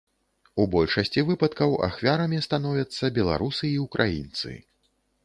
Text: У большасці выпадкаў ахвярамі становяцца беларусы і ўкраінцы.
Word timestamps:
У 0.61 0.63
большасці 0.75 1.23
выпадкаў 1.27 1.75
ахвярамі 1.87 2.39
становяцца 2.47 3.13
беларусы 3.19 3.63
і 3.69 3.77
ўкраінцы. 3.85 4.57